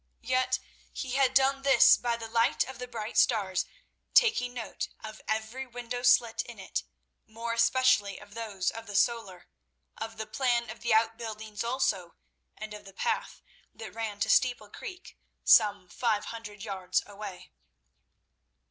[0.23, 0.57] Yet
[0.91, 3.67] he had done this by the light of the bright stars,
[4.15, 6.81] taking note of every window slit in it,
[7.27, 9.47] more especially of those of the solar;
[9.95, 12.15] of the plan of the outbuildings also,
[12.57, 13.43] and of the path
[13.75, 17.51] that ran to Steeple Creek some five hundred yards away.